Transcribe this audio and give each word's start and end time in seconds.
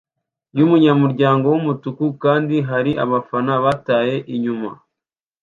yumunyamuryango 0.57 1.45
wumutuku 1.47 2.05
kandi 2.23 2.55
hari 2.69 2.91
abafana 3.03 3.53
bataye 3.63 4.15
inyuma 4.33 4.69